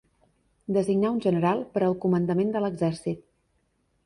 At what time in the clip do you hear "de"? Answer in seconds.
2.57-2.63